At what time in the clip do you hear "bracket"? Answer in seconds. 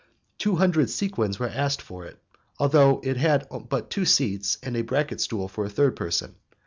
4.81-5.21